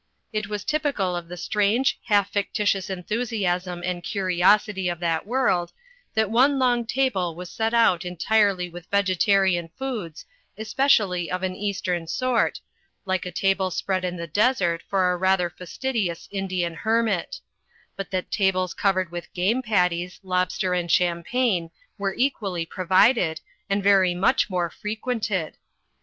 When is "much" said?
24.15-24.49